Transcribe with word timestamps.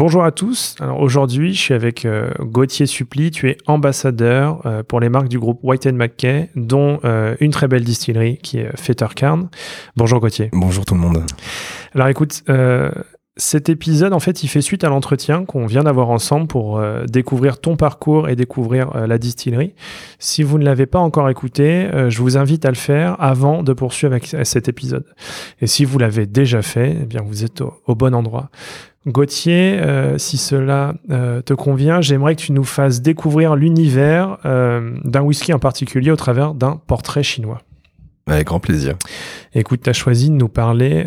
Bonjour 0.00 0.24
à 0.24 0.32
tous. 0.32 0.76
Alors 0.80 0.98
aujourd'hui, 0.98 1.52
je 1.52 1.60
suis 1.60 1.74
avec 1.74 2.06
euh, 2.06 2.30
Gauthier 2.40 2.86
Suppli. 2.86 3.30
Tu 3.30 3.50
es 3.50 3.58
ambassadeur 3.66 4.62
euh, 4.64 4.82
pour 4.82 4.98
les 4.98 5.10
marques 5.10 5.28
du 5.28 5.38
groupe 5.38 5.58
White 5.62 5.88
McKay, 5.88 6.48
dont 6.56 7.00
euh, 7.04 7.36
une 7.40 7.50
très 7.50 7.68
belle 7.68 7.84
distillerie 7.84 8.38
qui 8.38 8.60
est 8.60 8.74
Fettercarn. 8.78 9.50
Bonjour 9.96 10.18
Gauthier. 10.18 10.48
Bonjour 10.54 10.86
tout 10.86 10.94
le 10.94 11.00
monde. 11.00 11.22
Alors 11.94 12.08
écoute, 12.08 12.42
cet 13.40 13.68
épisode, 13.68 14.12
en 14.12 14.20
fait, 14.20 14.42
il 14.42 14.48
fait 14.48 14.60
suite 14.60 14.84
à 14.84 14.88
l'entretien 14.88 15.44
qu'on 15.44 15.66
vient 15.66 15.82
d'avoir 15.82 16.10
ensemble 16.10 16.46
pour 16.46 16.80
découvrir 17.08 17.58
ton 17.58 17.76
parcours 17.76 18.28
et 18.28 18.36
découvrir 18.36 19.06
la 19.06 19.18
distillerie. 19.18 19.74
Si 20.18 20.42
vous 20.42 20.58
ne 20.58 20.64
l'avez 20.64 20.86
pas 20.86 20.98
encore 20.98 21.28
écouté, 21.28 21.88
je 22.08 22.18
vous 22.20 22.36
invite 22.36 22.64
à 22.64 22.68
le 22.68 22.76
faire 22.76 23.16
avant 23.18 23.62
de 23.62 23.72
poursuivre 23.72 24.12
avec 24.12 24.26
cet 24.26 24.68
épisode. 24.68 25.04
Et 25.60 25.66
si 25.66 25.84
vous 25.84 25.98
l'avez 25.98 26.26
déjà 26.26 26.62
fait, 26.62 26.96
eh 27.02 27.06
bien, 27.06 27.22
vous 27.24 27.44
êtes 27.44 27.60
au 27.60 27.94
bon 27.94 28.14
endroit. 28.14 28.50
Gauthier, 29.06 29.78
euh, 29.80 30.18
si 30.18 30.36
cela 30.36 30.94
euh, 31.10 31.40
te 31.40 31.54
convient, 31.54 32.02
j'aimerais 32.02 32.36
que 32.36 32.42
tu 32.42 32.52
nous 32.52 32.64
fasses 32.64 33.00
découvrir 33.00 33.56
l'univers 33.56 34.36
euh, 34.44 34.94
d'un 35.04 35.22
whisky 35.22 35.54
en 35.54 35.58
particulier 35.58 36.10
au 36.10 36.16
travers 36.16 36.52
d'un 36.52 36.78
portrait 36.86 37.22
chinois. 37.22 37.62
Avec 38.30 38.46
grand 38.46 38.60
plaisir. 38.60 38.94
Écoute, 39.54 39.80
tu 39.82 39.90
as 39.90 39.92
choisi 39.92 40.30
de 40.30 40.34
nous 40.34 40.48
parler 40.48 41.06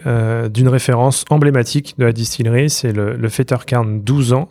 d'une 0.53 0.67
référence 0.67 1.25
emblématique 1.29 1.95
de 1.97 2.05
la 2.05 2.11
distillerie, 2.11 2.69
c'est 2.69 2.91
le, 2.91 3.15
le 3.15 3.29
Fettercarn 3.29 4.01
12 4.01 4.33
ans. 4.33 4.49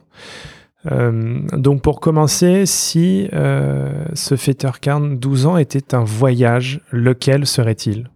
donc 1.52 1.82
pour 1.82 2.00
commencer, 2.00 2.64
si 2.66 3.28
ce 3.30 4.36
Fettercarn 4.36 5.18
12 5.18 5.46
ans 5.46 5.56
était 5.58 5.94
un 5.94 6.04
voyage, 6.04 6.80
lequel 6.90 7.46
serait-il? 7.46 8.08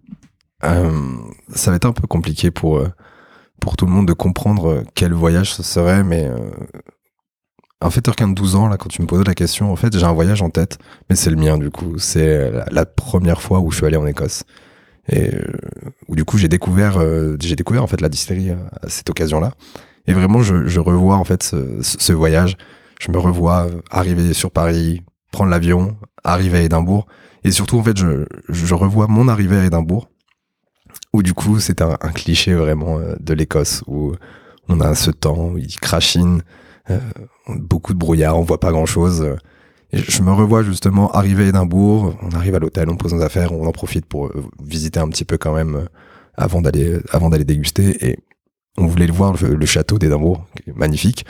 Ça 0.62 1.70
va 1.70 1.76
être 1.76 1.84
un 1.84 1.92
peu 1.92 2.06
compliqué 2.06 2.50
pour 2.50 2.82
pour 3.60 3.76
tout 3.76 3.86
le 3.86 3.92
monde 3.92 4.06
de 4.06 4.12
comprendre 4.12 4.68
euh, 4.68 4.82
quel 4.94 5.12
voyage 5.12 5.52
ce 5.52 5.62
serait, 5.62 6.04
mais 6.04 6.26
euh, 6.26 6.36
en 7.80 7.90
fait, 7.90 8.04
de 8.04 8.34
12 8.34 8.56
ans, 8.56 8.68
là, 8.68 8.76
quand 8.76 8.88
tu 8.88 9.02
me 9.02 9.06
posais 9.06 9.24
la 9.24 9.34
question, 9.34 9.70
en 9.70 9.76
fait, 9.76 9.96
j'ai 9.96 10.04
un 10.04 10.12
voyage 10.12 10.42
en 10.42 10.50
tête, 10.50 10.78
mais 11.08 11.16
c'est 11.16 11.30
le 11.30 11.36
mien, 11.36 11.58
du 11.58 11.70
coup. 11.70 11.98
C'est 11.98 12.50
la, 12.70 12.86
première 12.86 13.42
fois 13.42 13.60
où 13.60 13.70
je 13.70 13.76
suis 13.76 13.86
allé 13.86 13.96
en 13.96 14.06
Écosse. 14.06 14.44
Et 15.08 15.34
euh, 15.34 15.42
où, 16.08 16.16
du 16.16 16.24
coup, 16.24 16.38
j'ai 16.38 16.48
découvert, 16.48 17.00
j'ai 17.40 17.56
découvert, 17.56 17.82
en 17.82 17.86
fait, 17.86 18.00
la 18.00 18.08
distillerie 18.08 18.50
à 18.50 18.88
cette 18.88 19.10
occasion-là. 19.10 19.52
Et 20.06 20.14
vraiment, 20.14 20.42
je, 20.42 20.80
revois, 20.80 21.16
en 21.16 21.24
fait, 21.24 21.42
ce, 21.42 22.12
voyage. 22.12 22.56
Je 23.00 23.12
me 23.12 23.18
revois 23.18 23.66
arriver 23.90 24.32
sur 24.32 24.50
Paris, 24.50 25.02
prendre 25.30 25.50
l'avion, 25.50 25.96
arriver 26.24 26.58
à 26.58 26.62
Édimbourg. 26.62 27.06
Et 27.44 27.50
surtout, 27.50 27.78
en 27.78 27.82
fait, 27.82 27.96
je, 27.98 28.74
revois 28.74 29.06
mon 29.06 29.28
arrivée 29.28 29.58
à 29.58 29.64
Édimbourg 29.64 30.08
où 31.12 31.22
du 31.22 31.32
coup 31.32 31.60
c'est 31.60 31.80
un, 31.82 31.96
cliché 32.14 32.54
vraiment 32.54 32.98
euh, 32.98 33.14
de 33.20 33.32
l'Écosse 33.32 33.82
où 33.86 34.12
on 34.68 34.80
a 34.80 34.94
ce 34.94 35.10
temps 35.10 35.48
où 35.48 35.58
il 35.58 35.78
crachine, 35.80 36.40
euh, 36.40 36.65
beaucoup 37.48 37.94
de 37.94 37.98
brouillard, 37.98 38.38
on 38.38 38.42
voit 38.42 38.60
pas 38.60 38.70
grand 38.70 38.86
chose. 38.86 39.36
Et 39.92 39.98
je 39.98 40.22
me 40.22 40.32
revois 40.32 40.62
justement 40.62 41.10
arriver 41.12 41.44
à 41.44 41.48
Édimbourg, 41.48 42.16
on 42.22 42.30
arrive 42.36 42.54
à 42.54 42.58
l'hôtel, 42.58 42.88
on 42.90 42.96
pose 42.96 43.14
nos 43.14 43.22
affaires, 43.22 43.52
on 43.52 43.66
en 43.66 43.72
profite 43.72 44.06
pour 44.06 44.26
euh, 44.26 44.44
visiter 44.62 44.98
un 44.98 45.08
petit 45.08 45.24
peu 45.24 45.38
quand 45.38 45.54
même 45.54 45.86
avant 46.36 46.60
d'aller 46.60 46.98
avant 47.12 47.30
d'aller 47.30 47.44
déguster 47.44 48.04
et 48.06 48.18
on 48.78 48.86
voulait 48.86 49.06
le 49.06 49.12
voir 49.12 49.34
le, 49.40 49.66
château 49.66 49.98
d'Édimbourg, 49.98 50.44
magnifique, 50.74 51.24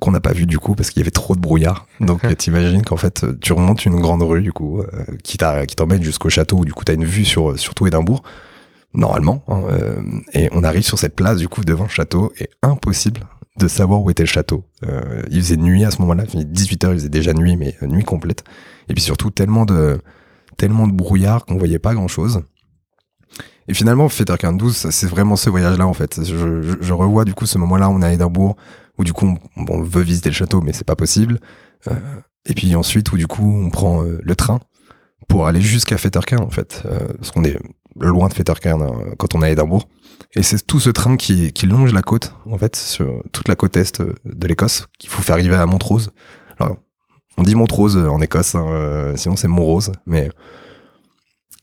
qu'on 0.00 0.10
n'a 0.10 0.20
pas 0.20 0.32
vu 0.32 0.44
du 0.44 0.58
coup 0.58 0.74
parce 0.74 0.90
qu'il 0.90 1.00
y 1.00 1.04
avait 1.04 1.12
trop 1.12 1.34
de 1.34 1.40
brouillard. 1.40 1.86
Donc 2.00 2.26
t'imagines 2.36 2.82
qu'en 2.82 2.96
fait 2.96 3.24
tu 3.40 3.52
remontes 3.52 3.86
une 3.86 4.00
grande 4.00 4.22
rue 4.22 4.42
du 4.42 4.52
coup 4.52 4.82
qui 5.22 5.38
t'emmène 5.38 6.02
jusqu'au 6.02 6.28
château 6.28 6.58
où 6.58 6.64
du 6.64 6.74
coup 6.74 6.84
t'as 6.84 6.94
une 6.94 7.04
vue 7.04 7.24
sur 7.24 7.58
sur 7.58 7.74
tout 7.74 7.86
Édimbourg 7.86 8.22
normalement. 8.94 9.42
Hein, 9.48 9.62
euh, 9.70 10.02
et 10.32 10.48
on 10.52 10.64
arrive 10.64 10.82
sur 10.82 10.98
cette 10.98 11.14
place, 11.14 11.38
du 11.38 11.48
coup, 11.48 11.64
devant 11.64 11.84
le 11.84 11.90
château, 11.90 12.32
et 12.38 12.48
impossible 12.62 13.20
de 13.58 13.68
savoir 13.68 14.02
où 14.02 14.10
était 14.10 14.24
le 14.24 14.28
château. 14.28 14.64
Euh, 14.84 15.22
il 15.30 15.40
faisait 15.40 15.56
nuit 15.56 15.84
à 15.84 15.90
ce 15.90 16.00
moment-là, 16.02 16.24
18h, 16.24 16.88
il 16.90 16.94
faisait 16.94 17.08
déjà 17.08 17.32
nuit, 17.32 17.56
mais 17.56 17.76
euh, 17.82 17.86
nuit 17.86 18.04
complète. 18.04 18.44
Et 18.88 18.94
puis 18.94 19.02
surtout, 19.02 19.30
tellement 19.30 19.64
de, 19.64 20.00
tellement 20.56 20.86
de 20.86 20.92
brouillard 20.92 21.44
qu'on 21.44 21.56
voyait 21.56 21.78
pas 21.78 21.94
grand-chose. 21.94 22.42
Et 23.68 23.74
finalement, 23.74 24.08
Fettercairn 24.08 24.56
12, 24.56 24.90
c'est 24.90 25.06
vraiment 25.06 25.36
ce 25.36 25.48
voyage-là, 25.48 25.86
en 25.86 25.94
fait. 25.94 26.22
Je, 26.22 26.92
revois, 26.92 27.24
du 27.24 27.32
coup, 27.32 27.46
ce 27.46 27.56
moment-là, 27.58 27.88
on 27.88 28.02
est 28.02 28.06
à 28.06 28.12
Édimbourg, 28.12 28.56
où 28.98 29.04
du 29.04 29.12
coup, 29.12 29.38
on, 29.56 29.82
veut 29.82 30.02
visiter 30.02 30.28
le 30.28 30.34
château, 30.34 30.60
mais 30.60 30.72
c'est 30.72 30.86
pas 30.86 30.96
possible. 30.96 31.40
Euh, 31.88 31.94
et 32.44 32.54
puis 32.54 32.74
ensuite, 32.74 33.10
où 33.12 33.16
du 33.16 33.26
coup, 33.26 33.64
on 33.64 33.70
prend 33.70 34.02
le 34.02 34.36
train 34.36 34.60
pour 35.28 35.46
aller 35.46 35.62
jusqu'à 35.62 35.96
Fettercairn, 35.96 36.42
en 36.42 36.50
fait. 36.50 36.82
parce 37.18 37.30
qu'on 37.30 37.44
est 37.44 37.58
loin 38.00 38.28
de 38.28 38.34
Fettercairn 38.34 38.82
hein, 38.82 39.14
quand 39.18 39.34
on 39.34 39.42
est 39.42 39.46
à 39.46 39.50
Édimbourg. 39.50 39.88
Et 40.36 40.42
c'est 40.42 40.66
tout 40.66 40.80
ce 40.80 40.90
train 40.90 41.16
qui, 41.16 41.52
qui 41.52 41.66
longe 41.66 41.92
la 41.92 42.02
côte, 42.02 42.34
en 42.50 42.58
fait, 42.58 42.76
sur 42.76 43.22
toute 43.32 43.48
la 43.48 43.56
côte 43.56 43.76
est 43.76 44.02
de 44.24 44.46
l'Écosse, 44.46 44.86
qu'il 44.98 45.10
faut 45.10 45.22
faire 45.22 45.34
arriver 45.34 45.54
à 45.54 45.66
Montrose. 45.66 46.10
Alors, 46.58 46.76
on 47.36 47.42
dit 47.42 47.54
Montrose 47.54 47.96
en 47.96 48.20
Écosse, 48.20 48.54
hein, 48.54 48.66
euh, 48.68 49.16
sinon 49.16 49.36
c'est 49.36 49.48
Montrose, 49.48 49.92
mais 50.06 50.30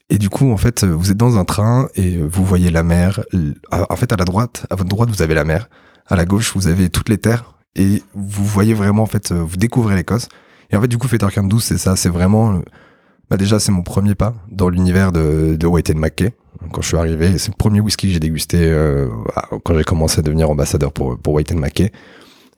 et 0.10 0.18
du 0.18 0.30
coup, 0.30 0.52
en 0.52 0.58
fait, 0.58 0.84
vous 0.84 1.10
êtes 1.10 1.18
dans 1.18 1.38
un 1.38 1.46
train 1.46 1.88
et 1.96 2.18
vous 2.18 2.44
voyez 2.44 2.70
la 2.70 2.84
mer. 2.84 3.22
En 3.72 3.96
fait, 3.96 4.12
à 4.12 4.18
la 4.18 4.26
droite, 4.26 4.66
à 4.70 4.76
votre 4.76 4.90
droite, 4.90 5.10
vous 5.10 5.22
avez 5.22 5.34
la 5.34 5.46
mer. 5.46 5.70
À 6.06 6.18
la 6.18 6.26
gauche, 6.26 6.54
vous 6.54 6.68
avez 6.68 6.90
toutes 6.90 7.08
les 7.08 7.18
terres. 7.18 7.54
Et 7.78 8.04
vous 8.14 8.44
voyez 8.44 8.74
vraiment, 8.74 9.04
en 9.04 9.08
fait, 9.08 9.32
vous 9.32 9.56
découvrez 9.56 9.96
l'Écosse. 9.96 10.28
Et 10.70 10.76
en 10.76 10.82
fait, 10.82 10.90
du 10.90 10.98
coup, 10.98 11.08
Fettercairn 11.08 11.48
12, 11.48 11.64
c'est 11.64 11.78
ça. 11.78 11.96
C'est 11.96 12.10
vraiment 12.10 12.62
bah 13.32 13.38
déjà, 13.38 13.62
c'est 13.62 13.72
mon 13.72 13.82
premier 13.82 14.14
pas 14.14 14.34
dans 14.50 14.68
l'univers 14.68 15.14
de, 15.14 15.56
de 15.58 15.66
White 15.66 15.96
Mackay. 15.96 16.34
Quand 16.74 16.82
je 16.82 16.88
suis 16.90 16.98
arrivé, 16.98 17.38
c'est 17.38 17.48
le 17.48 17.56
premier 17.56 17.80
whisky 17.80 18.08
que 18.08 18.14
j'ai 18.14 18.20
dégusté 18.20 18.58
euh, 18.60 19.08
quand 19.64 19.74
j'ai 19.74 19.86
commencé 19.86 20.20
à 20.20 20.22
devenir 20.22 20.50
ambassadeur 20.50 20.92
pour 20.92 21.18
pour 21.18 21.36
White 21.36 21.54
Mackay. 21.54 21.94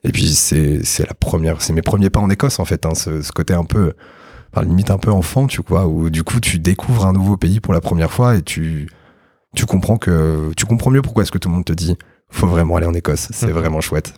Et 0.02 0.10
puis 0.10 0.26
c'est 0.34 0.84
c'est 0.84 1.06
la 1.06 1.14
première, 1.14 1.62
c'est 1.62 1.72
mes 1.72 1.80
premiers 1.80 2.10
pas 2.10 2.18
en 2.18 2.28
Écosse 2.28 2.58
en 2.58 2.64
fait. 2.64 2.86
Hein, 2.86 2.96
ce, 2.96 3.22
ce, 3.22 3.30
côté 3.30 3.54
un 3.54 3.62
peu, 3.62 3.92
enfin, 4.52 4.66
limite 4.66 4.90
un 4.90 4.98
peu 4.98 5.12
enfant, 5.12 5.46
tu 5.46 5.62
vois, 5.64 5.86
où 5.86 6.10
du 6.10 6.24
coup 6.24 6.40
tu 6.40 6.58
découvres 6.58 7.06
un 7.06 7.12
nouveau 7.12 7.36
pays 7.36 7.60
pour 7.60 7.72
la 7.72 7.80
première 7.80 8.10
fois 8.10 8.34
et 8.34 8.42
tu 8.42 8.88
tu 9.54 9.66
comprends 9.66 9.96
que 9.96 10.50
tu 10.56 10.66
comprends 10.66 10.90
mieux 10.90 11.02
pourquoi 11.02 11.22
est-ce 11.22 11.30
que 11.30 11.38
tout 11.38 11.50
le 11.50 11.54
monde 11.54 11.64
te 11.64 11.72
dit 11.72 11.96
faut 12.30 12.48
vraiment 12.48 12.74
aller 12.74 12.86
en 12.86 12.94
Écosse, 12.94 13.28
c'est 13.30 13.46
mhm. 13.46 13.52
vraiment 13.52 13.80
chouette. 13.80 14.12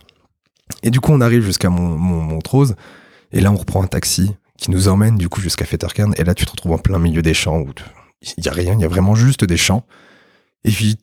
Et 0.81 0.89
du 0.89 1.01
coup 1.01 1.11
on 1.11 1.21
arrive 1.21 1.43
jusqu'à 1.43 1.69
mon, 1.69 1.95
mon 1.95 2.23
Montrose 2.23 2.75
et 3.31 3.41
là 3.41 3.51
on 3.51 3.57
reprend 3.57 3.83
un 3.83 3.87
taxi 3.87 4.33
qui 4.57 4.71
nous 4.71 4.87
emmène 4.87 5.17
du 5.17 5.29
coup 5.29 5.41
jusqu'à 5.41 5.65
Fettercairn. 5.65 6.13
Et 6.17 6.23
là, 6.23 6.33
tu 6.33 6.45
te 6.45 6.51
retrouves 6.51 6.73
en 6.73 6.77
plein 6.77 6.99
milieu 6.99 7.21
des 7.21 7.33
champs 7.33 7.59
où 7.59 7.69
il 8.37 8.45
y 8.45 8.49
a 8.49 8.51
rien, 8.51 8.73
il 8.73 8.81
y 8.81 8.85
a 8.85 8.87
vraiment 8.87 9.15
juste 9.15 9.45
des 9.45 9.57
champs. 9.57 9.85
Et 10.63 10.71
puis, 10.71 10.97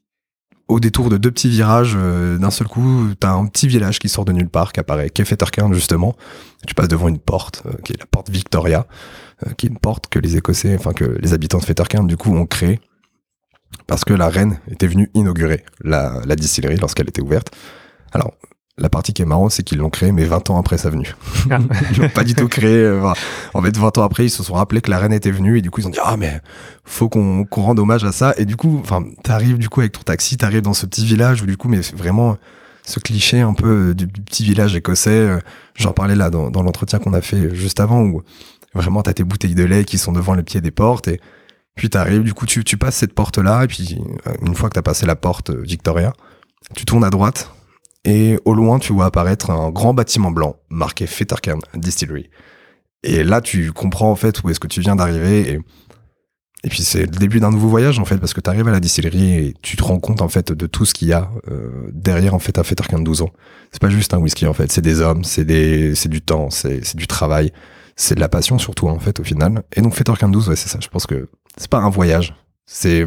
au 0.67 0.81
détour 0.81 1.11
de 1.11 1.17
deux 1.17 1.31
petits 1.31 1.49
virages, 1.49 1.95
euh, 1.97 2.39
d'un 2.39 2.51
seul 2.51 2.67
coup, 2.67 3.09
t'as 3.21 3.33
un 3.33 3.47
petit 3.47 3.69
village 3.69 3.99
qui 3.99 4.09
sort 4.09 4.25
de 4.25 4.33
nulle 4.33 4.49
part, 4.49 4.73
qui 4.73 4.81
apparaît, 4.81 5.11
qui 5.11 5.23
est 5.23 5.73
justement. 5.73 6.17
Tu 6.67 6.75
passes 6.75 6.89
devant 6.89 7.09
une 7.09 7.19
porte, 7.19 7.63
euh, 7.67 7.73
qui 7.85 7.93
est 7.93 8.01
la 8.01 8.07
porte 8.07 8.31
Victoria, 8.31 8.87
euh, 9.47 9.53
qui 9.53 9.67
est 9.67 9.69
une 9.69 9.79
porte 9.79 10.09
que 10.09 10.19
les 10.19 10.37
Écossais, 10.37 10.75
enfin 10.77 10.93
que 10.93 11.05
les 11.05 11.35
habitants 11.35 11.59
de 11.59 11.65
Fettercairn 11.65 12.07
du 12.07 12.17
coup 12.17 12.35
ont 12.35 12.47
créée 12.47 12.81
parce 13.87 14.05
que 14.05 14.15
la 14.15 14.29
reine 14.29 14.59
était 14.71 14.87
venue 14.87 15.11
inaugurer 15.15 15.65
la, 15.83 16.21
la 16.25 16.37
distillerie 16.37 16.77
lorsqu'elle 16.77 17.09
était 17.09 17.23
ouverte. 17.23 17.51
Alors, 18.13 18.33
la 18.77 18.89
partie 18.89 19.13
qui 19.13 19.23
est 19.23 19.25
marrante, 19.25 19.53
c'est 19.53 19.63
qu'ils 19.63 19.79
l'ont 19.79 19.91
créé, 19.91 20.11
mais 20.11 20.25
20 20.25 20.51
ans 20.51 20.59
après 20.59 20.79
sa 20.79 20.91
venue. 20.91 21.15
Ah. 21.51 21.59
ils 21.93 22.01
l'ont 22.01 22.09
pas 22.09 22.25
du 22.25 22.35
tout 22.35 22.49
créé. 22.49 22.77
Euh, 22.77 23.13
en 23.55 23.63
fait, 23.63 23.77
20 23.77 23.99
ans 23.99 24.03
après, 24.03 24.27
ils 24.27 24.31
se 24.31 24.43
sont 24.43 24.55
rappelés 24.55 24.81
que 24.81 24.91
la 24.91 24.99
reine 24.99 25.13
était 25.13 25.31
venue 25.31 25.59
et 25.59 25.63
du 25.63 25.71
coup, 25.71 25.81
ils 25.81 25.87
ont 25.87 25.91
dit 25.91 26.01
ah 26.03 26.17
mais 26.17 26.41
faut 26.85 27.09
qu'on 27.09 27.45
qu'on 27.45 27.63
rende 27.63 27.79
hommage 27.79 28.05
à 28.05 28.11
ça. 28.11 28.35
Et 28.37 28.45
du 28.45 28.57
coup, 28.57 28.81
enfin, 28.83 29.05
t'arrives 29.23 29.59
du 29.59 29.69
coup 29.69 29.81
avec 29.81 29.93
ton 29.93 30.03
taxi, 30.03 30.37
t'arrives 30.37 30.63
dans 30.63 30.75
ce 30.75 30.87
petit 30.87 31.05
village 31.05 31.43
où 31.43 31.47
du 31.47 31.57
coup, 31.57 31.69
mais 31.69 31.81
vraiment 31.95 32.37
ce 32.83 32.99
cliché 32.99 33.41
un 33.41 33.55
peu 33.55 33.95
du, 33.95 34.09
petit 34.09 34.45
village 34.45 34.75
écossais. 34.75 35.11
Euh, 35.11 35.39
j'en 35.77 35.93
parlais 35.93 36.17
là 36.17 36.31
dans, 36.31 36.51
dans 36.51 36.63
l'entretien 36.63 36.99
qu'on 36.99 37.15
a 37.15 37.21
fait 37.21 37.55
juste 37.55 37.79
avant 37.79 38.03
où 38.03 38.23
vraiment 38.75 39.03
t'as 39.03 39.13
tes 39.13 39.25
bouteilles 39.25 39.55
de 39.55 39.65
lait 39.65 39.85
qui 39.85 39.99
sont 39.99 40.13
devant 40.13 40.35
le 40.35 40.43
pied 40.43 40.61
des 40.61 40.73
portes 40.73 41.07
et 41.07 41.21
puis 41.77 41.91
t'arrives, 41.91 42.23
du 42.23 42.35
coup, 42.35 42.47
tu, 42.47 42.63
tu 42.63 42.77
passes 42.77 42.97
cette 42.97 43.15
porte 43.15 43.39
là 43.39 43.65
et 43.65 43.67
puis 43.69 44.01
euh, 44.27 44.33
une 44.43 44.55
fois 44.55 44.69
que 44.69 44.75
t'as 44.75 44.83
passé 44.83 45.07
la 45.07 45.17
porte 45.17 45.51
Victoria, 45.51 46.13
tu 46.75 46.85
tournes 46.85 47.05
à 47.05 47.11
droite 47.11 47.51
Et 48.05 48.39
au 48.45 48.55
loin, 48.55 48.79
tu 48.79 48.93
vois 48.93 49.07
apparaître 49.07 49.51
un 49.51 49.71
grand 49.71 49.95
bâtiment 49.95 50.31
blanc 50.31 50.57
marqué 50.69 51.07
Fetterkern 51.07 51.61
Distillery. 51.75 52.29
Et 53.03 53.25
là, 53.25 53.41
tu 53.41 53.73
comprends 53.73 54.11
en 54.11 54.17
fait 54.17 54.43
où 54.43 54.51
est-ce 54.51 54.61
que 54.61 54.67
tu 54.67 54.81
viens 54.81 54.97
d'arriver. 54.97 55.53
Et, 55.53 55.61
et 56.65 56.69
puis 56.69 56.83
c'est 56.83 57.03
le 57.03 57.19
début 57.19 57.41
d'un 57.41 57.51
nouveau 57.51 57.69
voyage 57.69 57.99
en 57.99 58.05
fait, 58.05 58.17
parce 58.19 58.33
que 58.33 58.41
tu 58.41 58.49
arrives 58.49 58.69
à 58.69 58.73
la 58.73 58.81
distillerie 58.81 59.33
et 59.33 59.55
tu 59.63 59.77
te 59.77 59.85
rends 59.85 59.99
compte 59.99 60.23
en 60.23 60.29
fait 60.29 60.53
de 60.53 60.67
tout 60.67 60.85
ce 60.85 60.95
qu'il 60.95 61.09
y 61.09 61.13
a 61.13 61.31
euh, 61.51 61.91
derrière 61.93 62.35
en 62.35 62.39
fait 62.39 62.59
à 62.59 62.65
Fetterkern 62.65 63.03
de 63.03 63.05
12 63.05 63.23
ans. 63.23 63.31
C'est 63.71 63.81
pas 63.81 63.91
juste 63.91 64.15
un 64.15 64.19
whisky 64.19 64.47
en 64.47 64.55
fait, 64.55 64.73
c'est 64.73 64.81
des 64.81 65.01
hommes, 65.01 65.25
c'est 65.25 65.45
des, 65.45 65.95
c'est 65.95 66.09
du 66.09 66.23
temps, 66.23 66.49
c'est, 66.49 66.83
c'est 66.85 66.97
du 66.97 67.07
travail, 67.07 67.53
c'est 67.97 68.15
de 68.15 68.21
la 68.21 68.31
passion 68.31 68.59
surtout 68.59 68.89
en 68.89 68.99
fait 68.99 69.21
au 69.21 69.25
final. 69.25 69.63
Et 69.77 69.83
donc 69.83 69.95
Fetterkern 69.95 70.33
12, 70.33 70.49
ouais 70.49 70.57
c'est 70.57 70.71
ça. 70.71 70.79
Je 70.81 70.89
pense 70.89 71.07
que 71.07 71.29
c'est 71.59 71.71
pas 71.71 71.79
un 71.79 71.91
voyage, 71.91 72.35
c'est 72.65 73.05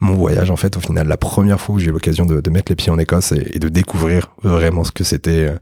mon 0.00 0.14
voyage 0.14 0.50
en 0.50 0.56
fait 0.56 0.76
au 0.76 0.80
final 0.80 1.06
la 1.08 1.16
première 1.16 1.60
fois 1.60 1.76
où 1.76 1.78
j'ai 1.78 1.88
eu 1.88 1.92
l'occasion 1.92 2.26
de, 2.26 2.50
mettre 2.50 2.70
les 2.70 2.76
pieds 2.76 2.90
en 2.90 2.98
Écosse 2.98 3.32
et, 3.32 3.58
de 3.58 3.68
découvrir 3.68 4.34
vraiment 4.42 4.84
ce 4.84 4.92
que 4.92 5.04
c'était 5.04 5.48
euh, 5.48 5.58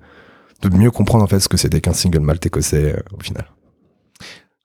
de 0.63 0.77
mieux 0.77 0.91
comprendre 0.91 1.25
en 1.25 1.27
fait 1.27 1.41
ce 1.41 1.49
que 1.49 1.57
c'était 1.57 1.81
qu'un 1.81 1.93
single 1.93 2.21
malt 2.21 2.45
écossais 2.45 2.95
euh, 2.95 3.17
au 3.17 3.23
final. 3.23 3.47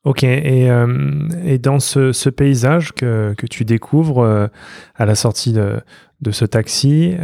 Ok 0.03 0.23
et, 0.23 0.69
euh, 0.69 1.57
dans 1.59 1.79
ce, 1.79 2.29
paysage 2.29 2.93
que, 2.93 3.33
tu 3.49 3.65
découvres 3.65 4.49
à 4.95 5.05
la 5.05 5.15
sortie 5.15 5.51
de, 5.51 5.81
ce 6.31 6.45
taxi 6.45 7.15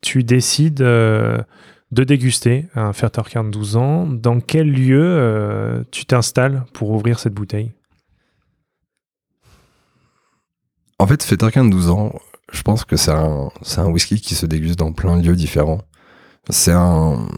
tu 0.00 0.22
décides 0.22 0.76
de 0.76 1.44
déguster 1.90 2.66
un 2.76 2.92
Fertorkern 2.92 3.50
12 3.50 3.76
ans. 3.76 4.06
Dans 4.06 4.38
quel 4.38 4.70
lieu 4.70 5.84
tu 5.90 6.06
t'installes 6.06 6.64
pour 6.74 6.90
ouvrir 6.90 7.18
cette 7.18 7.34
bouteille? 7.34 7.72
En 10.98 11.06
fait, 11.06 11.22
Fetterkin 11.22 11.64
12 11.64 11.90
ans, 11.90 12.12
je 12.52 12.62
pense 12.62 12.84
que 12.84 12.96
c'est 12.96 13.12
un, 13.12 13.50
un 13.76 13.86
whisky 13.86 14.20
qui 14.20 14.34
se 14.34 14.46
déguste 14.46 14.78
dans 14.78 14.92
plein 14.92 15.16
de 15.16 15.26
lieux 15.26 15.36
différents. 15.36 15.82
C'est 16.50 16.72
un, 16.72 17.28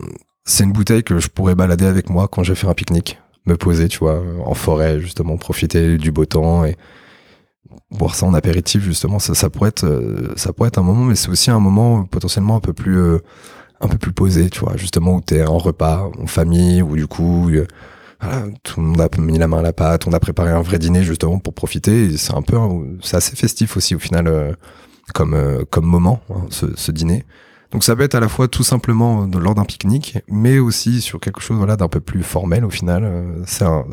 c'est 0.44 0.64
une 0.64 0.72
bouteille 0.72 1.02
que 1.02 1.18
je 1.18 1.28
pourrais 1.28 1.54
balader 1.54 1.84
avec 1.84 2.08
moi 2.08 2.26
quand 2.28 2.42
je 2.42 2.52
vais 2.52 2.56
faire 2.56 2.70
un 2.70 2.74
pique-nique, 2.74 3.18
me 3.46 3.56
poser, 3.56 3.88
tu 3.88 3.98
vois, 3.98 4.22
en 4.44 4.54
forêt, 4.54 5.00
justement, 5.00 5.36
profiter 5.36 5.98
du 5.98 6.10
beau 6.10 6.24
temps 6.24 6.64
et 6.64 6.76
boire 7.90 8.14
ça 8.14 8.24
en 8.24 8.32
apéritif, 8.32 8.82
justement. 8.82 9.18
Ça, 9.18 9.34
ça 9.34 9.50
pourrait 9.50 9.68
être, 9.68 10.32
ça 10.36 10.52
pourrait 10.52 10.68
être 10.68 10.78
un 10.78 10.82
moment, 10.82 11.04
mais 11.04 11.16
c'est 11.16 11.28
aussi 11.28 11.50
un 11.50 11.60
moment 11.60 12.04
potentiellement 12.04 12.56
un 12.56 12.60
peu 12.60 12.72
plus, 12.72 12.96
euh, 12.96 13.18
un 13.80 13.88
peu 13.88 13.98
plus 13.98 14.12
posé, 14.12 14.48
tu 14.48 14.60
vois, 14.60 14.76
justement, 14.76 15.16
où 15.16 15.20
t'es 15.20 15.44
en 15.44 15.58
repas, 15.58 16.08
en 16.18 16.26
famille, 16.26 16.80
où 16.80 16.96
du 16.96 17.06
coup, 17.06 17.50
voilà, 18.20 18.46
tout 18.62 18.80
le 18.80 18.86
monde 18.86 19.00
a 19.00 19.08
mis 19.18 19.38
la 19.38 19.48
main 19.48 19.58
à 19.58 19.62
la 19.62 19.72
pâte, 19.72 20.06
on 20.06 20.12
a 20.12 20.20
préparé 20.20 20.50
un 20.50 20.60
vrai 20.60 20.78
dîner 20.78 21.02
justement 21.02 21.38
pour 21.38 21.54
profiter. 21.54 22.16
C'est 22.16 22.34
un 22.34 22.42
peu, 22.42 22.56
c'est 23.02 23.16
assez 23.16 23.36
festif 23.36 23.76
aussi 23.76 23.94
au 23.94 23.98
final 23.98 24.28
euh, 24.28 24.52
comme 25.14 25.34
euh, 25.34 25.64
comme 25.70 25.86
moment 25.86 26.20
hein, 26.30 26.46
ce, 26.50 26.66
ce, 26.76 26.92
dîner. 26.92 27.24
Donc 27.72 27.84
ça 27.84 27.94
peut 27.96 28.02
être 28.02 28.14
à 28.14 28.20
la 28.20 28.28
fois 28.28 28.48
tout 28.48 28.64
simplement 28.64 29.26
lors 29.26 29.54
d'un 29.54 29.64
pique-nique, 29.64 30.18
mais 30.28 30.58
aussi 30.58 31.00
sur 31.00 31.20
quelque 31.20 31.40
chose 31.40 31.56
voilà 31.56 31.76
d'un 31.76 31.88
peu 31.88 32.00
plus 32.00 32.22
formel 32.22 32.64
au 32.64 32.70
final. 32.70 33.04
Euh, 33.04 33.42
c'est 33.46 33.64
un 33.64 33.84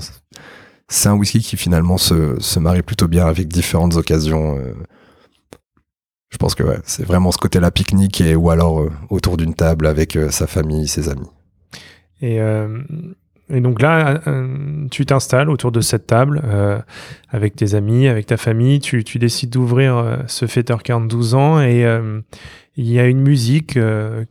c'est 0.90 1.10
un 1.10 1.14
whisky 1.14 1.42
qui 1.42 1.58
finalement 1.58 1.98
se, 1.98 2.40
se 2.40 2.60
marie 2.60 2.82
plutôt 2.82 3.08
bien 3.08 3.28
avec 3.28 3.48
différentes 3.48 3.96
occasions. 3.96 4.58
Euh. 4.58 4.74
Je 6.30 6.38
pense 6.38 6.56
que 6.56 6.64
ouais, 6.64 6.80
c'est 6.84 7.06
vraiment 7.06 7.32
ce 7.32 7.38
côté-là 7.38 7.72
pique-nique 7.72 8.20
et 8.22 8.36
ou 8.36 8.50
alors 8.50 8.82
euh, 8.82 8.92
autour 9.10 9.38
d'une 9.38 9.54
table 9.54 9.88
avec 9.88 10.18
sa 10.32 10.48
famille, 10.48 10.88
ses 10.88 11.10
amis. 11.10 11.30
Et 12.22 12.40
et 13.50 13.62
donc 13.62 13.82
là, 13.82 14.22
euh, 14.28 14.88
tu 14.92 15.06
t'installes 15.06 15.50
autour 15.50 15.72
de 15.72 15.80
cette 15.80 16.06
table 16.06 16.42
euh, 16.44 16.80
avec 17.30 17.56
tes 17.56 17.76
amis, 17.76 18.08
avec 18.08 18.26
ta 18.26 18.36
famille. 18.36 18.80
Tu, 18.80 19.04
décides 19.20 19.52
d'ouvrir 19.52 19.96
euh, 19.98 20.18
ce 20.28 20.48
fêteur 20.48 20.84
42 20.84 21.36
ans 21.36 21.62
et 21.62 21.86
il 22.76 22.92
y 22.92 23.00
a 23.00 23.08
une 23.08 23.22
musique 23.22 23.80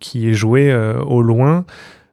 qui 0.01 0.29
est 0.29 0.35
jouée 0.35 0.75
au 1.07 1.23
loin. 1.23 1.65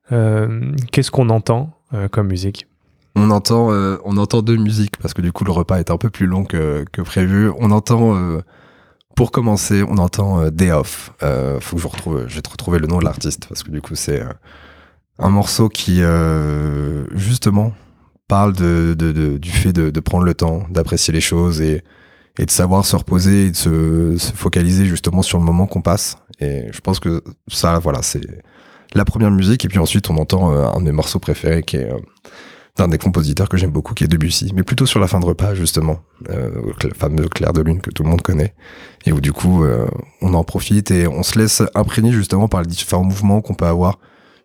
Qu'est-ce 0.09 1.11
qu'on 1.11 1.29
entend 1.29 1.77
comme 2.11 2.27
musique? 2.27 2.67
On 3.15 3.29
entend, 3.29 3.69
on 4.03 4.17
entend 4.17 4.41
deux 4.41 4.57
musiques 4.57 4.97
parce 4.97 5.13
que 5.13 5.21
du 5.21 5.31
coup 5.31 5.43
le 5.43 5.51
repas 5.51 5.77
est 5.77 5.91
un 5.91 5.97
peu 5.97 6.09
plus 6.09 6.25
long 6.25 6.45
que, 6.45 6.85
que 6.91 7.01
prévu. 7.01 7.51
On 7.59 7.69
entend, 7.69 8.17
pour 9.15 9.31
commencer, 9.31 9.83
on 9.87 9.97
entend 9.97 10.49
Day 10.49 10.71
Off. 10.71 11.11
faut 11.59 11.75
que 11.75 11.81
je 11.81 11.87
retrouve, 11.87 12.25
je 12.27 12.35
vais 12.35 12.41
te 12.41 12.49
retrouver 12.49 12.79
le 12.79 12.87
nom 12.87 12.97
de 12.97 13.05
l'artiste 13.05 13.45
parce 13.47 13.61
que 13.61 13.69
du 13.69 13.81
coup 13.81 13.93
c'est 13.93 14.23
un 15.19 15.29
morceau 15.29 15.69
qui, 15.69 16.01
euh, 16.01 17.05
justement, 17.15 17.73
parle 18.27 18.53
de, 18.53 18.95
de, 18.97 19.11
de, 19.11 19.37
du 19.37 19.51
fait 19.51 19.73
de, 19.73 19.89
de 19.89 19.99
prendre 19.99 20.23
le 20.23 20.33
temps, 20.33 20.63
d'apprécier 20.69 21.13
les 21.13 21.21
choses 21.21 21.61
et, 21.61 21.83
et 22.39 22.45
de 22.45 22.51
savoir 22.51 22.85
se 22.85 22.95
reposer 22.95 23.47
et 23.47 23.51
de 23.51 23.55
se, 23.55 24.17
se 24.17 24.31
focaliser 24.33 24.85
justement 24.85 25.21
sur 25.21 25.37
le 25.37 25.43
moment 25.43 25.67
qu'on 25.67 25.81
passe. 25.81 26.17
Et 26.39 26.67
je 26.71 26.79
pense 26.79 26.99
que 26.99 27.23
ça, 27.47 27.79
voilà, 27.79 28.01
c'est 28.01 28.21
la 28.95 29.05
première 29.05 29.31
musique. 29.31 29.65
Et 29.65 29.67
puis 29.67 29.79
ensuite, 29.79 30.09
on 30.09 30.17
entend 30.17 30.51
euh, 30.51 30.65
un 30.65 30.79
de 30.79 30.85
mes 30.85 30.91
morceaux 30.91 31.19
préférés 31.19 31.63
qui 31.63 31.77
est 31.77 31.91
euh, 31.91 31.97
d'un 32.75 32.87
des 32.87 32.97
compositeurs 32.97 33.49
que 33.49 33.57
j'aime 33.57 33.69
beaucoup, 33.69 33.93
qui 33.93 34.03
est 34.03 34.07
Debussy, 34.07 34.51
mais 34.55 34.63
plutôt 34.63 34.87
sur 34.87 34.99
la 34.99 35.07
fin 35.07 35.19
de 35.19 35.25
repas, 35.25 35.53
justement, 35.53 35.99
euh, 36.29 36.49
le 36.83 36.93
fameux 36.97 37.27
clair 37.27 37.53
de 37.53 37.61
lune 37.61 37.81
que 37.81 37.91
tout 37.91 38.01
le 38.01 38.09
monde 38.09 38.23
connaît, 38.23 38.55
et 39.05 39.11
où 39.11 39.21
du 39.21 39.31
coup, 39.31 39.63
euh, 39.63 39.85
on 40.21 40.33
en 40.33 40.43
profite 40.43 40.89
et 40.89 41.07
on 41.07 41.21
se 41.21 41.37
laisse 41.37 41.61
imprégner 41.75 42.11
justement 42.11 42.47
par 42.47 42.61
les 42.61 42.67
différents 42.67 43.03
mouvements 43.03 43.41
qu'on 43.41 43.53
peut 43.53 43.67
avoir 43.67 43.99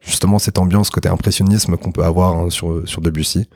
justement 0.09 0.39
cette 0.39 0.59
ambiance 0.59 0.91
côté 0.91 1.09
impressionnisme 1.09 1.77
qu'on 1.77 1.93
peut 1.93 2.05
avoir 2.05 2.37
hein, 2.37 2.51
sur 2.51 2.89
sur 2.89 3.01
Debussy. 3.01 3.49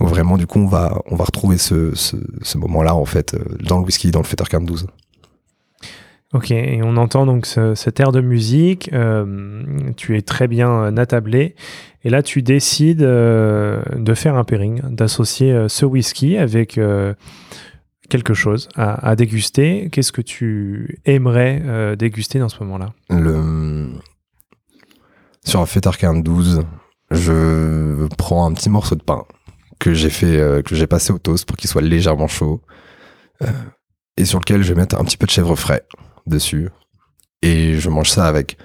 Où 0.00 0.06
vraiment 0.06 0.36
du 0.36 0.46
coup 0.46 0.58
on 0.58 0.66
va 0.66 1.00
on 1.06 1.16
va 1.16 1.24
retrouver 1.24 1.56
ce, 1.56 1.94
ce, 1.94 2.16
ce 2.42 2.58
moment-là 2.58 2.94
en 2.94 3.04
fait 3.04 3.34
euh, 3.34 3.38
dans 3.60 3.78
le 3.78 3.84
whisky 3.84 4.10
dans 4.10 4.20
le 4.20 4.26
Fetterkern 4.26 4.64
12. 4.64 4.86
Ok, 6.34 6.50
et 6.50 6.80
on 6.82 6.96
entend 6.96 7.26
donc 7.26 7.46
ce, 7.46 7.76
cet 7.76 8.00
air 8.00 8.10
de 8.10 8.20
musique, 8.20 8.90
euh, 8.92 9.62
tu 9.96 10.16
es 10.16 10.20
très 10.20 10.48
bien 10.48 10.68
euh, 10.68 10.96
attablé, 10.96 11.54
et 12.02 12.10
là 12.10 12.24
tu 12.24 12.42
décides 12.42 13.02
euh, 13.02 13.80
de 13.96 14.14
faire 14.14 14.34
un 14.34 14.42
pairing, 14.42 14.82
d'associer 14.90 15.52
euh, 15.52 15.68
ce 15.68 15.86
whisky 15.86 16.36
avec 16.36 16.80
quelque 18.10 18.34
chose 18.34 18.68
à, 18.74 19.08
à 19.08 19.14
déguster. 19.14 19.90
Qu'est-ce 19.92 20.10
que 20.10 20.22
tu 20.22 20.98
aimerais 21.04 21.96
déguster 21.96 22.40
dans 22.40 22.48
ce 22.48 22.58
moment-là? 22.64 22.92
Le 23.10 23.40
sur 25.54 25.60
un 25.60 25.66
Fetterkern 25.66 26.20
12, 26.20 26.64
je 27.12 28.08
prends 28.18 28.44
un 28.44 28.52
petit 28.54 28.68
morceau 28.68 28.96
de 28.96 29.04
pain 29.04 29.24
que 29.78 29.94
j'ai 29.94 30.10
fait, 30.10 30.40
euh, 30.40 30.62
que 30.62 30.74
j'ai 30.74 30.88
passé 30.88 31.12
au 31.12 31.18
toast 31.18 31.46
pour 31.46 31.56
qu'il 31.56 31.70
soit 31.70 31.80
légèrement 31.80 32.26
chaud, 32.26 32.60
euh, 33.40 33.46
et 34.16 34.24
sur 34.24 34.40
lequel 34.40 34.64
je 34.64 34.74
vais 34.74 34.80
mettre 34.80 34.98
un 34.98 35.04
petit 35.04 35.16
peu 35.16 35.26
de 35.26 35.30
chèvre 35.30 35.54
frais 35.54 35.86
dessus. 36.26 36.70
Et 37.40 37.78
je 37.78 37.88
mange 37.88 38.10
ça 38.10 38.26
avec, 38.26 38.58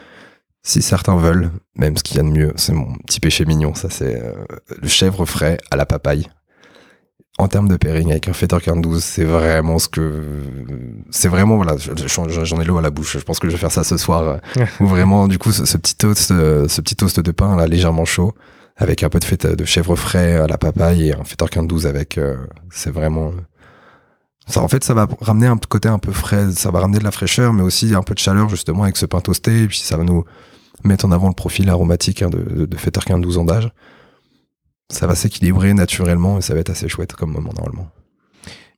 si 0.63 0.81
certains 0.81 1.15
veulent, 1.15 1.51
même 1.75 1.96
ce 1.96 2.01
qu'il 2.01 2.17
y 2.17 2.22
a 2.22 2.24
de 2.24 2.29
mieux, 2.29 2.53
c'est 2.55 2.74
mon 2.74 2.96
petit 3.05 3.19
péché 3.19 3.46
mignon, 3.46 3.75
ça 3.75 3.91
c'est 3.91 4.19
euh, 4.19 4.34
le 4.81 4.88
chèvre 4.88 5.27
frais 5.27 5.60
à 5.69 5.75
la 5.75 5.86
papaye 5.86 6.27
en 7.39 7.48
termes 7.48 7.69
de 7.69 7.77
pairing 7.77 8.12
avec 8.12 8.27
un 8.27 8.34
Fetter 8.34 8.58
12, 8.75 9.03
c'est 9.03 9.24
vraiment 9.24 9.79
ce 9.79 9.88
que 9.88 10.24
c'est 11.10 11.29
vraiment 11.29 11.55
voilà, 11.55 11.75
j'en 11.77 12.62
ai 12.62 12.65
l'eau 12.65 12.77
à 12.77 12.81
la 12.81 12.91
bouche. 12.91 13.17
Je 13.17 13.24
pense 13.24 13.39
que 13.39 13.48
je 13.48 13.53
vais 13.53 13.58
faire 13.58 13.72
ça 13.72 13.84
ce 13.84 13.98
soir. 13.98 14.39
Ou 14.79 14.86
vraiment 14.86 15.27
du 15.27 15.39
coup 15.39 15.51
ce, 15.51 15.65
ce, 15.65 15.77
petit 15.77 15.96
toast, 15.96 16.27
ce 16.29 16.81
petit 16.81 16.96
toast 16.96 17.19
de 17.19 17.31
pain 17.31 17.55
là 17.55 17.65
légèrement 17.65 18.05
chaud 18.05 18.34
avec 18.79 19.03
un 19.03 19.10
peu 19.10 19.19
de 19.19 19.25
fête 19.25 19.46
de 19.46 19.65
chèvre 19.65 19.96
frais 19.96 20.38
à 20.38 20.48
la 20.48 20.58
papaye 20.58 21.10
et 21.10 21.13
un 21.13 21.24
Fetter 21.24 21.62
12 21.62 21.86
avec 21.86 22.17
euh, 22.17 22.38
c'est 22.72 22.91
vraiment 22.91 23.31
ça 24.48 24.62
en 24.62 24.67
fait 24.67 24.84
ça 24.84 24.93
va 24.93 25.08
ramener 25.22 25.48
un 25.48 25.58
côté 25.58 25.89
un 25.89 26.00
peu 26.00 26.12
frais, 26.12 26.51
ça 26.51 26.72
va 26.72 26.79
ramener 26.79 27.00
de 27.00 27.03
la 27.03 27.12
fraîcheur 27.12 27.53
mais 27.53 27.62
aussi 27.62 27.93
un 27.93 28.01
peu 28.01 28.13
de 28.13 28.19
chaleur 28.19 28.50
justement 28.50 28.84
avec 28.84 28.98
ce 28.98 29.05
pain 29.05 29.19
toasté 29.19 29.63
et 29.63 29.67
puis 29.67 29.79
ça 29.79 29.98
va 29.98 30.03
nous 30.03 30.24
mettre 30.84 31.05
en 31.05 31.12
avant 31.12 31.27
le 31.27 31.34
profil 31.34 31.69
aromatique 31.69 32.22
hein, 32.22 32.29
de, 32.29 32.39
de, 32.39 32.65
de 32.65 32.77
Fetter 32.77 33.01
12 33.10 33.38
ans 33.38 33.46
d'âge 33.46 33.69
ça 34.89 35.08
va 35.08 35.15
s'équilibrer 35.15 35.74
naturellement 35.74 36.38
et 36.38 36.41
ça 36.41 36.53
va 36.53 36.60
être 36.60 36.69
assez 36.69 36.88
chouette 36.88 37.13
comme 37.13 37.31
moment 37.31 37.53
normalement. 37.55 37.89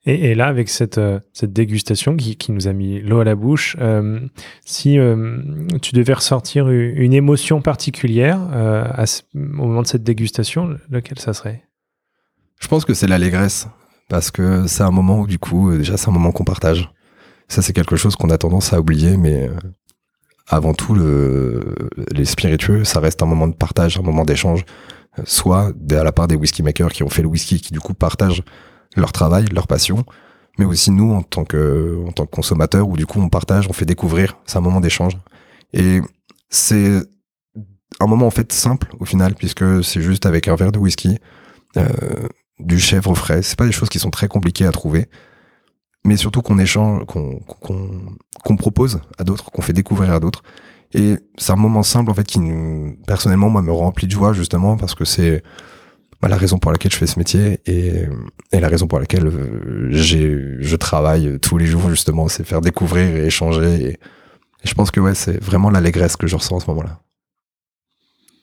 Et, 0.05 0.31
et 0.31 0.35
là, 0.35 0.47
avec 0.47 0.69
cette, 0.69 0.97
euh, 0.97 1.19
cette 1.31 1.53
dégustation 1.53 2.17
qui, 2.17 2.35
qui, 2.35 2.51
nous 2.51 2.67
a 2.67 2.73
mis 2.73 3.01
l'eau 3.01 3.19
à 3.19 3.23
la 3.23 3.35
bouche, 3.35 3.77
euh, 3.79 4.19
si 4.65 4.97
euh, 4.97 5.41
tu 5.81 5.93
devais 5.93 6.13
ressortir 6.13 6.69
une 6.69 7.13
émotion 7.13 7.61
particulière 7.61 8.39
à 8.51 9.05
ce, 9.05 9.21
au 9.35 9.39
moment 9.67 9.83
de 9.83 9.87
cette 9.87 10.03
dégustation, 10.03 10.75
lequel 10.89 11.19
ça 11.19 11.33
serait? 11.33 11.63
Je 12.59 12.67
pense 12.67 12.83
que 12.83 12.93
c'est 12.93 13.07
l'allégresse, 13.07 13.67
parce 14.09 14.31
que 14.31 14.65
c'est 14.67 14.83
un 14.83 14.91
moment 14.91 15.19
où 15.19 15.27
du 15.27 15.37
coup, 15.37 15.75
déjà 15.77 15.97
c'est 15.97 16.09
un 16.09 16.13
moment 16.13 16.31
qu'on 16.31 16.45
partage. 16.45 16.91
Ça 17.47 17.61
c'est 17.61 17.73
quelque 17.73 17.95
chose 17.95 18.15
qu'on 18.15 18.29
a 18.31 18.37
tendance 18.37 18.73
à 18.73 18.79
oublier, 18.79 19.17
mais 19.17 19.49
avant 20.47 20.73
tout, 20.73 20.95
le, 20.95 21.75
les 22.11 22.25
spiritueux, 22.25 22.83
ça 22.83 22.99
reste 22.99 23.21
un 23.21 23.25
moment 23.27 23.47
de 23.47 23.55
partage, 23.55 23.97
un 23.97 24.03
moment 24.03 24.25
d'échange 24.25 24.65
soit 25.25 25.73
à 25.91 26.03
la 26.03 26.11
part 26.11 26.27
des 26.27 26.35
whisky 26.35 26.63
makers 26.63 26.91
qui 26.91 27.03
ont 27.03 27.09
fait 27.09 27.21
le 27.21 27.27
whisky, 27.27 27.59
qui 27.59 27.73
du 27.73 27.79
coup 27.79 27.93
partagent 27.93 28.43
leur 28.95 29.11
travail, 29.11 29.45
leur 29.53 29.67
passion, 29.67 30.05
mais 30.57 30.65
aussi 30.65 30.91
nous 30.91 31.13
en 31.13 31.21
tant 31.21 31.45
que 31.45 32.03
en 32.07 32.11
tant 32.11 32.25
que 32.25 32.31
consommateurs 32.31 32.87
où 32.87 32.97
du 32.97 33.05
coup 33.05 33.21
on 33.21 33.29
partage, 33.29 33.67
on 33.69 33.73
fait 33.73 33.85
découvrir, 33.85 34.37
c'est 34.45 34.57
un 34.57 34.61
moment 34.61 34.81
d'échange. 34.81 35.17
Et 35.73 36.01
c'est 36.49 37.01
un 37.99 38.07
moment 38.07 38.27
en 38.27 38.31
fait 38.31 38.51
simple 38.51 38.93
au 38.99 39.05
final 39.05 39.35
puisque 39.35 39.83
c'est 39.83 40.01
juste 40.01 40.25
avec 40.25 40.47
un 40.47 40.55
verre 40.55 40.71
de 40.71 40.79
whisky, 40.79 41.17
euh, 41.77 41.87
du 42.59 42.79
chèvre 42.79 43.15
frais, 43.15 43.41
c'est 43.41 43.57
pas 43.57 43.65
des 43.65 43.71
choses 43.71 43.89
qui 43.89 43.99
sont 43.99 44.11
très 44.11 44.27
compliquées 44.27 44.65
à 44.65 44.71
trouver, 44.71 45.07
mais 46.05 46.17
surtout 46.17 46.41
qu'on 46.41 46.59
échange, 46.59 47.05
qu'on 47.05 48.57
propose 48.57 49.01
à 49.17 49.23
d'autres, 49.23 49.51
qu'on 49.51 49.61
fait 49.61 49.73
découvrir 49.73 50.13
à 50.13 50.19
d'autres 50.19 50.43
Et 50.93 51.15
c'est 51.37 51.51
un 51.51 51.57
moment 51.57 51.83
simple 51.83 52.11
en 52.11 52.13
fait 52.13 52.25
qui, 52.25 52.39
personnellement, 53.07 53.49
moi, 53.49 53.61
me 53.61 53.71
remplit 53.71 54.07
de 54.07 54.11
joie 54.11 54.33
justement 54.33 54.77
parce 54.77 54.95
que 54.95 55.05
c'est 55.05 55.43
bah, 56.21 56.27
la 56.27 56.37
raison 56.37 56.57
pour 56.57 56.71
laquelle 56.71 56.91
je 56.91 56.97
fais 56.97 57.07
ce 57.07 57.17
métier 57.17 57.59
et, 57.65 58.03
et 58.51 58.59
la 58.59 58.67
raison 58.67 58.87
pour 58.87 58.99
laquelle 58.99 59.27
euh, 59.27 59.89
je 59.89 60.75
travaille 60.75 61.39
tous 61.39 61.57
les 61.57 61.65
jours 61.65 61.89
justement, 61.89 62.27
c'est 62.27 62.43
faire 62.43 62.61
découvrir 62.61 63.15
et 63.15 63.25
échanger. 63.25 63.83
Et, 63.83 63.99
je 64.63 64.73
pense 64.73 64.91
que 64.91 64.99
ouais, 64.99 65.15
c'est 65.15 65.43
vraiment 65.43 65.69
l'allégresse 65.69 66.15
que 66.15 66.27
je 66.27 66.35
ressens 66.35 66.55
en 66.55 66.59
ce 66.59 66.67
moment-là. 66.67 66.99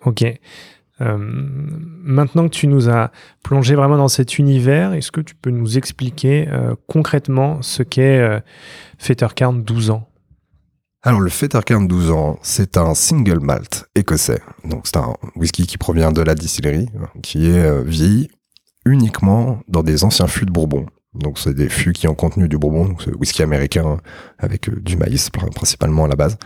Ok. 0.05 0.25
Euh, 1.00 1.17
maintenant 1.19 2.49
que 2.49 2.55
tu 2.55 2.67
nous 2.67 2.88
as 2.88 3.12
plongé 3.45 3.75
vraiment 3.75 3.97
dans 3.97 4.09
cet 4.09 4.38
univers, 4.38 4.95
est-ce 4.95 5.12
que 5.12 5.21
tu 5.21 5.35
peux 5.35 5.50
nous 5.50 5.78
expliquer 5.78 6.49
euh, 6.49 6.75
concrètement 6.88 7.62
ce 7.62 7.83
qu'est 7.83 8.19
euh, 8.19 8.40
12 9.52 9.90
ans? 9.90 10.09
Alors 11.02 11.21
le 11.21 11.31
Fettercairn 11.31 11.87
12 11.87 12.11
ans, 12.11 12.38
c'est 12.43 12.76
un 12.76 12.95
single 12.95 13.40
malt 13.40 13.88
écossais. 13.95 14.40
Donc 14.64 14.83
c'est 14.87 14.97
un 14.97 15.14
whisky 15.37 15.67
qui 15.67 15.78
provient 15.78 16.11
de 16.11 16.23
la 16.23 16.35
distillerie, 16.35 16.88
qui 17.23 17.47
est 17.47 17.64
euh, 17.64 17.83
vieilli 17.83 18.28
uniquement 18.85 19.61
dans 19.69 19.83
des 19.83 20.05
anciens 20.05 20.26
fûts 20.26 20.47
de 20.47 20.50
Bourbon. 20.50 20.87
Donc 21.14 21.38
c'est 21.38 21.55
des 21.55 21.69
fûts 21.69 21.93
qui 21.93 22.09
ont 22.09 22.14
contenu 22.14 22.49
du 22.49 22.59
Bourbon, 22.59 22.87
donc 22.87 23.02
c'est 23.02 23.14
whisky 23.14 23.43
américain 23.43 23.99
avec 24.38 24.71
du 24.83 24.97
maïs 24.97 25.31
principalement 25.31 26.05
à 26.05 26.09
la 26.09 26.17
base 26.17 26.37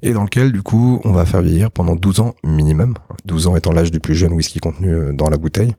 et 0.00 0.12
dans 0.12 0.24
lequel 0.24 0.52
du 0.52 0.62
coup 0.62 1.00
on 1.04 1.12
va 1.12 1.26
faire 1.26 1.42
vieillir 1.42 1.70
pendant 1.70 1.96
12 1.96 2.20
ans 2.20 2.34
minimum, 2.44 2.94
12 3.24 3.48
ans 3.48 3.56
étant 3.56 3.72
l'âge 3.72 3.90
du 3.90 4.00
plus 4.00 4.14
jeune 4.14 4.32
whisky 4.32 4.60
contenu 4.60 4.92
euh, 4.92 5.12
dans 5.12 5.28
la 5.28 5.36
bouteille, 5.36 5.74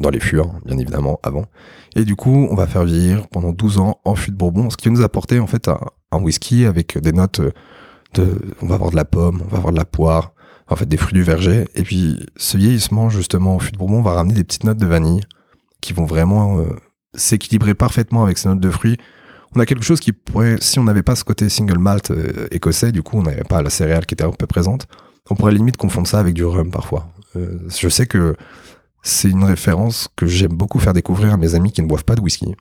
dans 0.00 0.10
les 0.10 0.20
fûts 0.20 0.40
hein, 0.40 0.52
bien 0.64 0.78
évidemment 0.78 1.18
avant, 1.22 1.44
et 1.96 2.04
du 2.04 2.16
coup 2.16 2.48
on 2.50 2.54
va 2.54 2.66
faire 2.66 2.84
vieillir 2.84 3.28
pendant 3.28 3.52
12 3.52 3.78
ans 3.78 4.00
en 4.04 4.14
fût 4.14 4.30
de 4.30 4.36
bourbon, 4.36 4.70
ce 4.70 4.76
qui 4.76 4.90
nous 4.90 5.02
apporter 5.02 5.38
en 5.40 5.46
fait 5.46 5.68
un, 5.68 5.78
whisky 6.20 6.66
avec 6.66 6.98
des 6.98 7.12
notes 7.12 7.40
de, 8.14 8.40
on 8.62 8.66
va 8.66 8.76
avoir 8.76 8.90
de 8.90 8.96
la 8.96 9.04
pomme, 9.04 9.42
on 9.44 9.48
va 9.48 9.58
avoir 9.58 9.72
de 9.72 9.78
la 9.78 9.84
poire, 9.84 10.32
en 10.68 10.76
fait 10.76 10.86
des 10.86 10.96
fruits 10.96 11.14
du 11.14 11.22
verger, 11.22 11.66
et 11.74 11.82
puis 11.82 12.24
ce 12.36 12.56
vieillissement 12.56 13.10
justement 13.10 13.56
en 13.56 13.58
fût 13.58 13.72
de 13.72 13.78
bourbon 13.78 14.02
va 14.02 14.12
ramener 14.12 14.34
des 14.34 14.44
petites 14.44 14.64
notes 14.64 14.78
de 14.78 14.86
vanille 14.86 15.22
qui 15.80 15.92
vont 15.92 16.06
vraiment 16.06 16.58
euh, 16.58 16.64
s'équilibrer 17.14 17.74
parfaitement 17.74 18.24
avec 18.24 18.38
ces 18.38 18.48
notes 18.48 18.60
de 18.60 18.70
fruits. 18.70 18.96
On 19.54 19.60
a 19.60 19.66
quelque 19.66 19.84
chose 19.84 20.00
qui 20.00 20.12
pourrait, 20.12 20.56
si 20.60 20.78
on 20.78 20.84
n'avait 20.84 21.02
pas 21.02 21.14
ce 21.14 21.24
côté 21.24 21.48
single 21.48 21.78
malt 21.78 22.10
euh, 22.10 22.48
écossais, 22.50 22.90
du 22.90 23.02
coup, 23.02 23.18
on 23.18 23.22
n'avait 23.22 23.44
pas 23.44 23.62
la 23.62 23.70
céréale 23.70 24.06
qui 24.06 24.14
était 24.14 24.24
un 24.24 24.30
peu 24.30 24.46
présente, 24.46 24.86
on 25.30 25.34
pourrait 25.34 25.52
limite 25.52 25.76
confondre 25.76 26.08
ça 26.08 26.18
avec 26.18 26.34
du 26.34 26.44
rhum 26.44 26.70
parfois. 26.70 27.08
Euh, 27.36 27.58
je 27.68 27.88
sais 27.88 28.06
que 28.06 28.36
c'est 29.02 29.28
une 29.28 29.44
référence 29.44 30.08
que 30.16 30.26
j'aime 30.26 30.52
beaucoup 30.52 30.78
faire 30.78 30.94
découvrir 30.94 31.34
à 31.34 31.36
mes 31.36 31.54
amis 31.54 31.72
qui 31.72 31.82
ne 31.82 31.86
boivent 31.86 32.04
pas 32.04 32.14
de 32.14 32.20
whisky, 32.22 32.54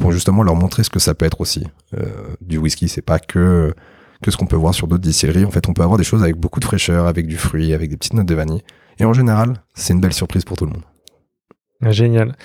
pour 0.00 0.12
justement 0.12 0.42
leur 0.42 0.56
montrer 0.56 0.82
ce 0.82 0.90
que 0.90 0.98
ça 0.98 1.14
peut 1.14 1.26
être 1.26 1.40
aussi. 1.40 1.66
Euh, 1.96 2.06
du 2.40 2.58
whisky, 2.58 2.88
c'est 2.88 3.02
pas 3.02 3.18
que 3.18 3.74
que 4.22 4.30
ce 4.30 4.36
qu'on 4.36 4.46
peut 4.46 4.56
voir 4.56 4.74
sur 4.74 4.86
d'autres 4.86 5.02
distilleries. 5.02 5.46
En 5.46 5.50
fait, 5.50 5.66
on 5.68 5.72
peut 5.72 5.82
avoir 5.82 5.96
des 5.96 6.04
choses 6.04 6.22
avec 6.22 6.36
beaucoup 6.36 6.60
de 6.60 6.66
fraîcheur, 6.66 7.06
avec 7.06 7.26
du 7.26 7.38
fruit, 7.38 7.72
avec 7.72 7.88
des 7.88 7.96
petites 7.96 8.12
notes 8.12 8.26
de 8.26 8.34
vanille. 8.34 8.62
Et 8.98 9.06
en 9.06 9.14
général, 9.14 9.62
c'est 9.72 9.94
une 9.94 10.00
belle 10.00 10.12
surprise 10.12 10.44
pour 10.44 10.58
tout 10.58 10.66
le 10.66 10.72
monde. 10.72 10.82
Ah, 11.80 11.90
génial. 11.90 12.36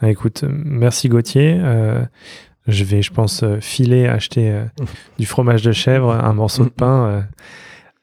Ah, 0.00 0.10
écoute, 0.10 0.44
merci 0.46 1.08
Gauthier. 1.08 1.58
Je 2.66 2.84
vais, 2.84 3.02
je 3.02 3.12
pense, 3.12 3.42
euh, 3.42 3.58
filer, 3.60 4.06
acheter 4.06 4.50
euh, 4.50 4.64
du 5.18 5.26
fromage 5.26 5.62
de 5.62 5.72
chèvre, 5.72 6.12
un 6.12 6.32
morceau 6.32 6.64
de 6.64 6.68
pain. 6.76 7.06
Euh, 7.06 7.22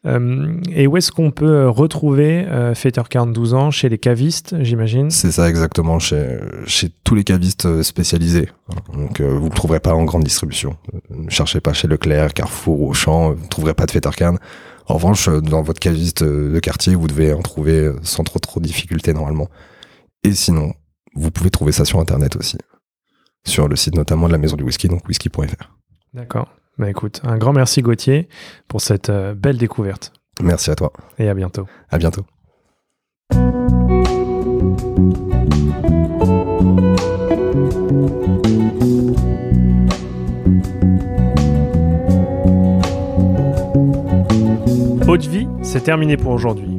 et 0.06 0.88
où 0.88 0.98
est-ce 0.98 1.12
qu'on 1.12 1.32
peut 1.32 1.68
retrouver 1.68 2.46
euh, 2.48 2.74
12 2.74 3.54
ans 3.54 3.70
Chez 3.72 3.90
les 3.90 3.98
cavistes, 3.98 4.56
j'imagine? 4.62 5.12
C'est 5.12 5.32
ça 5.32 5.50
exactement, 5.50 6.00
chez, 6.00 6.40
chez 6.66 6.90
tous 7.04 7.16
les 7.16 7.24
cavistes 7.24 7.82
spécialisés. 7.84 8.50
Donc 8.94 9.20
vous 9.22 9.40
ne 9.46 9.50
le 9.50 9.56
trouverez 9.56 9.80
pas 9.80 9.94
en 9.94 10.06
grande 10.06 10.24
distribution. 10.24 10.78
Ne 11.10 11.30
cherchez 11.30 11.60
pas 11.60 11.74
chez 11.74 11.88
Leclerc, 11.88 12.34
Carrefour 12.34 12.80
ou 12.80 12.90
Auchan, 12.90 13.34
vous 13.34 13.44
ne 13.44 13.50
trouverez 13.50 13.74
pas 13.74 13.86
de 13.86 13.92
Fettercairn. 13.92 14.38
En 14.88 14.96
revanche, 14.96 15.30
dans 15.30 15.62
votre 15.62 15.80
caviste 15.80 16.24
de 16.24 16.60
quartier, 16.60 16.96
vous 16.96 17.08
devez 17.08 17.34
en 17.34 17.42
trouver 17.42 17.92
sans 18.02 18.24
trop 18.24 18.40
trop 18.40 18.60
de 18.60 18.66
difficultés 18.66 19.14
normalement. 19.14 19.50
Et 20.24 20.34
sinon, 20.34 20.74
vous 21.14 21.30
pouvez 21.30 21.50
trouver 21.50 21.72
ça 21.72 21.86
sur 21.86 22.00
Internet 22.00 22.36
aussi 22.36 22.58
sur 23.46 23.68
le 23.68 23.76
site 23.76 23.96
notamment 23.96 24.28
de 24.28 24.32
la 24.32 24.38
maison 24.38 24.56
du 24.56 24.64
whisky, 24.64 24.88
donc 24.88 25.08
whisky.fr. 25.08 25.72
D'accord. 26.14 26.54
Bah 26.80 26.90
écoute, 26.90 27.20
un 27.26 27.38
grand 27.38 27.52
merci 27.52 27.82
Gauthier 27.82 28.30
pour 28.70 28.80
cette 28.80 29.10
euh, 29.10 29.36
belle 29.36 29.58
découverte. 29.58 30.14
Merci 30.42 30.72
à 30.72 30.76
toi. 30.76 30.94
Et 31.18 31.28
à 31.28 31.34
bientôt. 31.34 31.68
À 31.90 31.98
bientôt. 31.98 32.24
Haute 45.06 45.26
vie, 45.26 45.50
c'est 45.64 45.84
terminé 45.84 46.16
pour 46.16 46.32
aujourd'hui. 46.32 46.79